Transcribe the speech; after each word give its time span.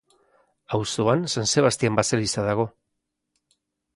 Auzoan 0.77 1.27
San 1.33 1.49
Sebastian 1.51 1.99
baseliza 1.99 2.45
dago. 2.49 2.65